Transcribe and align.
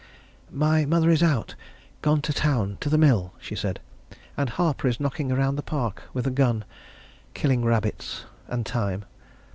"My 0.55 0.83
mother 0.83 1.11
is 1.11 1.21
out 1.21 1.53
gone 2.01 2.23
to 2.23 2.33
town 2.33 2.79
to 2.81 2.89
the 2.89 2.97
mill," 2.97 3.33
she 3.39 3.55
said. 3.55 3.79
"And 4.35 4.49
Harper 4.49 4.87
is 4.87 4.99
knocking 4.99 5.31
around 5.31 5.57
the 5.57 5.61
park 5.61 6.01
with 6.11 6.25
a 6.25 6.31
gun 6.31 6.65
killing 7.35 7.63
rabbits 7.63 8.23
and 8.47 8.65
time. 8.65 9.05